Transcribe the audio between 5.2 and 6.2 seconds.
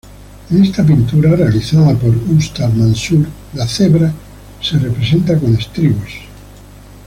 con estribos.